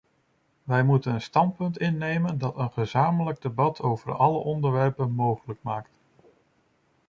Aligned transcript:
Wij 0.63 0.83
moeten 0.83 1.13
een 1.13 1.21
standpunt 1.21 1.77
innemen 1.77 2.37
dat 2.37 2.57
een 2.57 2.71
gezamenlijk 2.71 3.41
debat 3.41 3.81
over 3.81 4.15
alle 4.15 4.37
onderwerpen 4.37 5.11
mogelijk 5.11 5.59
maakt. 5.63 5.89